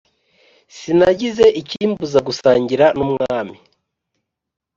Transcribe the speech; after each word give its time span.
Sinagize 0.77 1.45
ikimbuza 1.61 2.19
gusangira 2.27 2.85
n’umwami 2.97 3.57